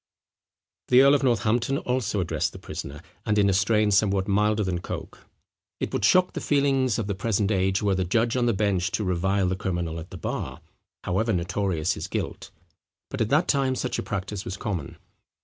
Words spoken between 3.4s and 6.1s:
a strain somewhat milder than Coke. It would